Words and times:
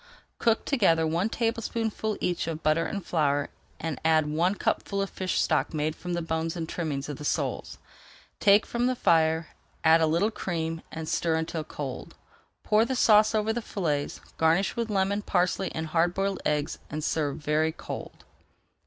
Cook 0.39 0.65
together 0.65 1.05
one 1.05 1.29
tablespoonful 1.29 2.17
each 2.19 2.47
of 2.47 2.63
butter 2.63 2.87
and 2.87 3.05
flour, 3.05 3.49
and 3.79 4.01
add 4.03 4.25
one 4.25 4.55
cupful 4.55 4.99
of 4.99 5.11
fish 5.11 5.39
stock 5.39 5.75
made 5.75 5.95
from 5.95 6.13
the 6.13 6.23
bones 6.23 6.55
and 6.55 6.67
trimmings 6.67 7.07
of 7.07 7.17
the 7.17 7.23
soles. 7.23 7.77
Take 8.39 8.65
from 8.65 8.87
the 8.87 8.95
fire, 8.95 9.49
add 9.83 10.01
a 10.01 10.07
little 10.07 10.31
cream, 10.31 10.81
and 10.91 11.07
stir 11.07 11.35
until 11.35 11.63
cold. 11.63 12.15
Pour 12.63 12.83
the 12.83 12.95
sauce 12.95 13.35
over 13.35 13.53
the 13.53 13.61
fillets, 13.61 14.21
garnish 14.37 14.75
with 14.75 14.89
lemon, 14.89 15.21
parsley, 15.21 15.71
and 15.75 15.85
hard 15.85 16.15
boiled 16.15 16.41
eggs, 16.47 16.79
and 16.89 17.03
serve 17.03 17.37
very 17.37 17.71
cold. 17.71 18.25